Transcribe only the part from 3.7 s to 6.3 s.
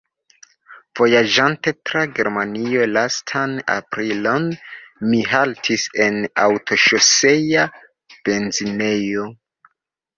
aprilon, mi haltis en